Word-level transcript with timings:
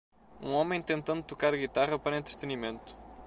Um 0.41 0.53
homem 0.55 0.81
tentando 0.81 1.21
tocar 1.23 1.55
guitarra 1.55 1.99
para 1.99 2.17
entretenimento. 2.17 2.97